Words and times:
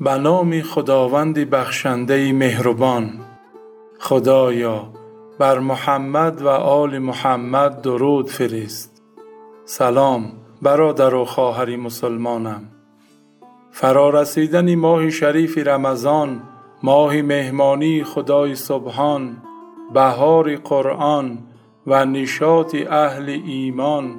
به 0.00 0.14
نام 0.18 0.62
خداوند 0.62 1.38
بخشنده 1.38 2.32
مهربان. 2.32 3.10
خدایا 3.98 4.92
بر 5.38 5.58
محمد 5.58 6.42
و 6.42 6.48
آل 6.48 6.98
محمد 6.98 7.82
درود 7.82 8.30
فرست. 8.30 9.02
سلام 9.64 10.32
برادر 10.62 11.14
و 11.14 11.24
خواهر 11.24 11.76
مسلمانم. 11.76 12.62
فرارسیدن 13.70 14.74
ماه 14.74 15.10
شریف 15.10 15.58
رمضان 15.58 16.42
ماه 16.82 17.22
مهمانی 17.22 18.04
خدای 18.04 18.54
سبحان 18.54 19.36
بهار 19.94 20.56
قرآن 20.56 21.38
و 21.86 22.04
نشاط 22.04 22.76
اهل 22.90 23.40
ایمان 23.46 24.14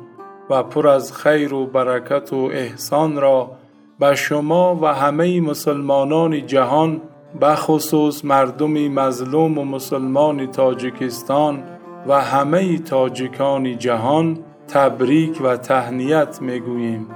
و 0.50 0.64
پر 0.64 0.88
از 0.88 1.14
خیر 1.14 1.54
و 1.54 1.66
برکت 1.66 2.34
و 2.34 2.50
احسان 2.54 3.22
را 3.22 3.52
به 4.00 4.16
شما 4.16 4.80
و 4.82 4.94
همه 4.94 5.42
مسلمانان 5.42 6.46
جهان 6.46 7.02
بخصوص 7.42 8.26
مردم 8.26 8.72
مظلوم 8.72 9.58
و 9.58 9.66
مسلمان 9.66 10.52
تاجیکستان 10.52 11.64
و 12.08 12.22
همه 12.22 12.78
تاجیکان 12.78 13.78
جهان 13.78 14.40
تبریک 14.68 15.42
و 15.44 15.58
تهنیت 15.58 16.42
می‌گوییم. 16.42 17.08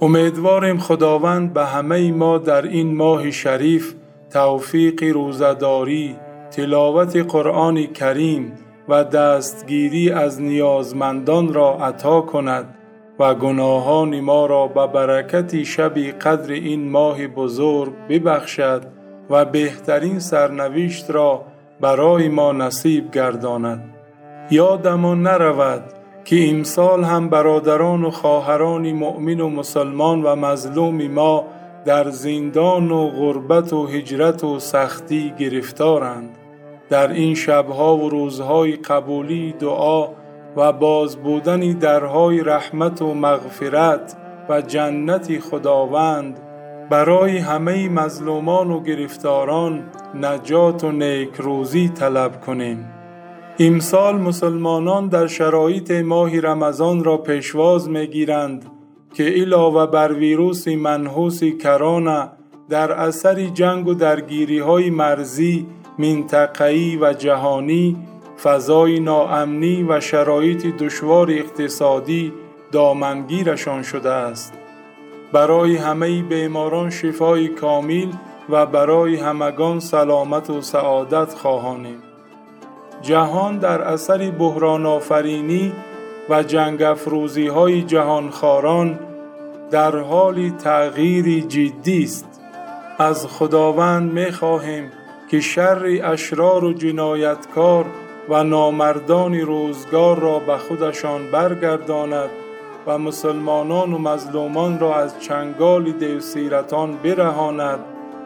امیدواریم 0.00 0.78
خداوند 0.78 1.52
به 1.52 1.64
همه 1.64 2.12
ما 2.12 2.38
در 2.38 2.62
این 2.62 2.96
ماه 2.96 3.30
شریف 3.30 3.94
توفیق 4.30 5.02
روزداری 5.02 6.16
تلاوت 6.50 7.16
قرآن 7.16 7.86
کریم 7.86 8.52
و 8.88 9.04
دستگیری 9.04 10.10
از 10.10 10.42
نیازمندان 10.42 11.54
را 11.54 11.74
عطا 11.74 12.20
کند. 12.20 12.75
و 13.18 13.34
گناهان 13.34 14.20
ما 14.20 14.46
را 14.46 14.66
به 14.66 14.86
برکت 14.86 15.62
شب 15.62 15.98
قدر 15.98 16.52
این 16.52 16.88
ماه 16.88 17.26
بزرگ 17.26 17.92
ببخشد 18.08 18.82
و 19.30 19.44
بهترین 19.44 20.18
سرنوشت 20.18 21.10
را 21.10 21.44
برای 21.80 22.28
ما 22.28 22.52
نصیب 22.52 23.10
گرداند. 23.10 23.94
یادمان 24.50 25.22
نرود 25.22 25.82
که 26.24 26.50
امسال 26.50 27.04
هم 27.04 27.28
برادران 27.28 28.04
و 28.04 28.10
خواهران 28.10 28.92
مؤمن 28.92 29.40
و 29.40 29.48
مسلمان 29.48 30.22
و 30.22 30.36
مظلوم 30.36 31.06
ما 31.06 31.44
در 31.84 32.10
زندان 32.10 32.90
و 32.90 33.10
غربت 33.10 33.72
و 33.72 33.86
هجرت 33.86 34.44
و 34.44 34.58
سختی 34.58 35.34
گرفتارند. 35.38 36.30
در 36.90 37.12
این 37.12 37.34
شبها 37.34 37.96
و 37.96 38.08
روزهای 38.08 38.76
قبولی 38.76 39.52
دعا 39.52 40.08
و 40.56 40.72
باز 40.72 41.16
بودن 41.16 41.60
درهای 41.60 42.40
رحمت 42.40 43.02
و 43.02 43.14
مغفرت 43.14 44.16
و 44.48 44.60
جنت 44.60 45.38
خداوند 45.38 46.40
برای 46.90 47.38
همه 47.38 47.88
مظلومان 47.88 48.70
و 48.70 48.82
گرفتاران 48.82 49.84
نجات 50.14 50.84
و 50.84 50.92
نیک 50.92 51.34
روزی 51.38 51.88
طلب 51.88 52.40
کنیم. 52.40 52.88
امسال 53.58 54.16
مسلمانان 54.16 55.08
در 55.08 55.26
شرایط 55.26 55.90
ماه 55.90 56.40
رمضان 56.40 57.04
را 57.04 57.16
پیشواز 57.16 57.88
می 57.88 58.06
گیرند 58.06 58.66
که 59.14 59.24
علاوه 59.24 59.86
بر 59.86 60.12
ویروس 60.12 60.68
منحوس 60.68 61.44
کرونا 61.44 62.28
در 62.68 62.92
اثر 62.92 63.34
جنگ 63.34 63.88
و 63.88 63.94
درگیری 63.94 64.58
های 64.58 64.90
مرزی 64.90 65.66
منطقه‌ای 65.98 66.96
و 66.96 67.12
جهانی 67.12 67.96
فضای 68.42 69.00
ناامنی 69.00 69.82
و 69.82 70.00
شرایط 70.00 70.66
دشوار 70.66 71.30
اقتصادی 71.30 72.32
دامنگیرشان 72.72 73.82
شده 73.82 74.10
است. 74.10 74.52
برای 75.32 75.76
همه 75.76 76.22
بیماران 76.22 76.90
شفای 76.90 77.48
کامل 77.48 78.08
و 78.48 78.66
برای 78.66 79.16
همگان 79.16 79.80
سلامت 79.80 80.50
و 80.50 80.60
سعادت 80.60 81.34
خواهانیم. 81.34 82.02
جهان 83.02 83.58
در 83.58 83.82
اثر 83.82 84.30
بحران 84.30 84.86
آفرینی 84.86 85.72
و 86.28 86.42
جنگ 86.42 86.82
افروزی 86.82 87.46
های 87.46 87.82
جهانخواران 87.82 88.98
در 89.70 89.96
حال 89.96 90.50
تغییری 90.50 91.42
جدی 91.42 92.02
است. 92.02 92.40
از 92.98 93.26
خداوند 93.26 94.12
می 94.12 94.32
خواهیم 94.32 94.92
که 95.30 95.40
شر 95.40 96.00
اشرار 96.04 96.64
و 96.64 96.72
جنایتکار 96.72 97.86
و 98.28 98.44
نامردان 98.44 99.34
روزگار 99.34 100.18
را 100.18 100.38
به 100.38 100.56
خودشان 100.56 101.30
برگرداند 101.30 102.30
و 102.86 102.98
مسلمانان 102.98 103.92
و 103.92 103.98
مظلومان 103.98 104.78
را 104.78 104.96
از 104.96 105.20
چنگال 105.20 105.92
دیوسیرتان 105.92 106.96
برهاند 106.96 107.80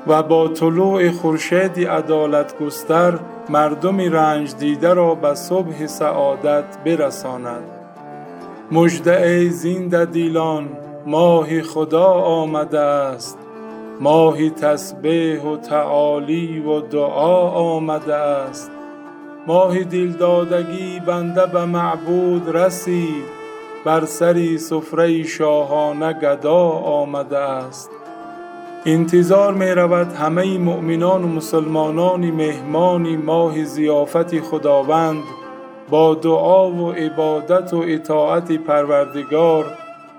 و 0.07 0.23
با 0.23 0.49
طلوع 0.49 1.11
خورشید 1.11 1.89
عدالت 1.89 2.59
گستر 2.59 3.19
مردم 3.49 4.01
رنج 4.01 4.55
دیده 4.57 4.95
را 4.95 5.15
به 5.15 5.35
صبح 5.35 5.87
سعادت 5.87 6.79
برساند 6.85 7.65
مژده 8.73 9.49
زنده 9.49 10.05
دیلان 10.05 10.69
ماه 11.07 11.63
خدا 11.63 12.07
آمده 12.13 12.81
است. 12.81 13.39
ماه 14.01 14.51
تسبیح 14.51 15.43
و 15.43 15.57
تعالی 15.57 16.59
و 16.61 16.81
دعا 16.81 17.51
آمده 17.51 18.15
است. 18.15 18.71
ماه 19.47 19.85
دلدادگی 19.85 21.01
بنده 21.07 21.47
به 21.47 21.65
معبود 21.65 22.57
رسید. 22.57 23.41
بر 23.85 24.05
سری 24.05 24.59
سفره 24.59 25.23
شاهانه 25.23 26.13
گدا 26.13 26.69
آمده 26.71 27.39
است. 27.39 27.91
انتظار 28.87 29.55
می 29.55 29.71
رود 29.71 30.13
همه 30.13 30.59
مؤمنان 30.59 31.25
و 31.25 31.29
مسلمانان 31.29 32.31
مهمان 32.31 33.17
ماه 33.17 33.65
زیافت 33.65 34.41
خداوند. 34.41 35.23
با 35.91 36.15
دعا 36.15 36.71
و 36.71 36.93
عبادت 36.93 37.75
و 37.75 37.85
اطاعت 37.87 38.53
پروردگار 38.53 39.67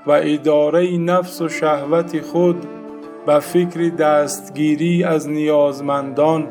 و 0.07 0.11
اداره 0.11 0.97
نفس 0.97 1.41
و 1.41 1.49
شهوت 1.49 2.21
خود 2.21 2.65
به 3.25 3.39
فکر 3.39 3.89
دستگیری 3.89 5.03
از 5.03 5.29
نیازمندان 5.29 6.47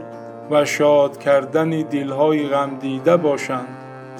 و 0.50 0.64
شاد 0.64 1.18
کردن 1.18 1.70
دلهای 1.70 2.48
غمدیده 2.48 3.16
باشند 3.16 3.68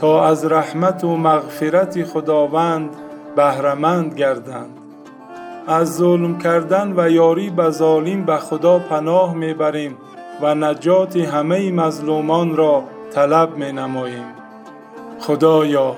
تا 0.01 0.25
از 0.25 0.45
رحمت 0.45 1.05
و 1.05 1.17
مغفرت 1.17 2.05
خداوند 2.05 2.97
بهرمند 3.37 4.15
گردند. 4.15 4.77
از 5.67 5.97
ظلم 5.97 6.39
کردن 6.39 6.93
و 6.97 7.11
یاری 7.11 7.51
به 7.51 7.71
ظالم 7.71 8.25
به 8.25 8.37
خدا 8.37 8.79
پناه 8.79 9.35
می‌بریم 9.35 9.97
و 10.43 10.55
نجات 10.55 11.17
همه 11.17 11.73
مظلومان 11.73 12.57
را 12.57 12.85
طلب 13.11 13.57
می 13.57 13.73
نماییم 13.73 14.25
خدایا 15.21 15.97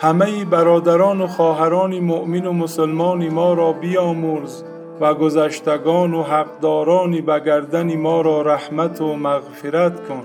همه 0.00 0.44
برادران 0.44 1.20
و 1.20 1.26
خواهران 1.26 1.98
مؤمن 1.98 2.46
و 2.46 2.52
مسلمان 2.52 3.28
ما 3.28 3.54
را 3.54 3.72
بیامرز. 3.72 4.62
و 5.00 5.14
گذشتگان 5.14 6.14
و 6.14 6.22
حقدارانی 6.22 7.20
به 7.20 7.40
گردن 7.40 7.96
ما 7.96 8.20
را 8.20 8.42
رحمت 8.42 9.00
و 9.00 9.16
مغفرت 9.16 10.08
کن. 10.08 10.22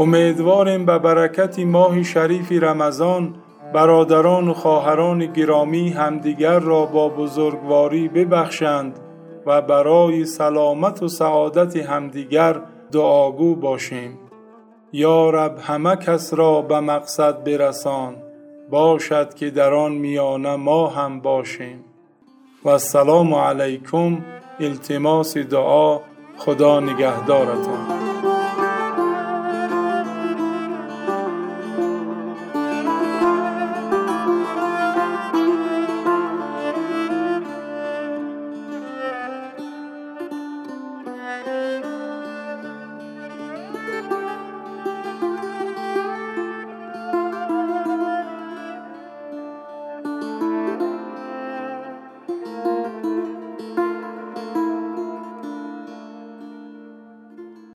امیدواریم 0.00 0.86
به 0.86 0.98
برکت 0.98 1.58
ماه 1.58 2.02
شریف 2.02 2.52
رمضان 2.52 3.34
برادران 3.72 4.48
و 4.48 4.54
خواهران 4.54 5.26
گرامی 5.26 5.90
همدیگر 5.90 6.58
را 6.58 6.86
با 6.86 7.08
بزرگواری 7.08 8.08
ببخشند 8.08 8.98
و 9.46 9.62
برای 9.62 10.24
سلامت 10.24 11.02
و 11.02 11.08
سعادت 11.08 11.76
همدیگر 11.76 12.60
دعاگو 12.92 13.54
باشیم. 13.54 14.18
یا 14.92 15.30
رب 15.30 15.58
همه 15.62 15.96
کس 15.96 16.34
را 16.34 16.62
به 16.62 16.80
مقصد 16.80 17.44
برسان. 17.44 18.16
باشد 18.70 19.34
که 19.34 19.50
در 19.50 19.74
آن 19.74 19.92
میانه 19.92 20.56
ما 20.56 20.86
هم 20.86 21.20
باشیم. 21.20 21.84
و 22.64 22.68
السلام 22.68 23.34
علیکم 23.34 24.18
التماس 24.60 25.36
دعا 25.36 26.00
خدا 26.38 26.80
نگهدارتان. 26.80 27.97